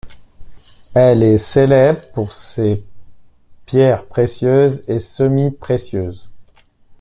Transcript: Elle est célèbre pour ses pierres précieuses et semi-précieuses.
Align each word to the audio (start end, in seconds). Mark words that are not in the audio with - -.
Elle 0.95 1.21
est 1.21 1.37
célèbre 1.37 2.01
pour 2.13 2.33
ses 2.33 2.83
pierres 3.67 4.07
précieuses 4.07 4.83
et 4.87 4.97
semi-précieuses. 4.97 6.31